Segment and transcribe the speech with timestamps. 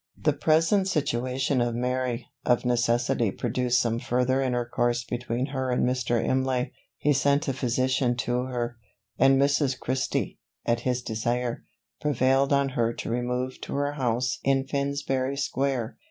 [0.17, 6.19] The present situation of Mary, of necessity produced some further intercourse between her and Mr.
[6.19, 6.71] Imlay.
[6.97, 8.77] He sent a physician to her;
[9.19, 9.79] and Mrs.
[9.79, 11.63] Christie, at his desire,
[12.01, 15.99] prevailed on her to remove to her house in Finsbury square.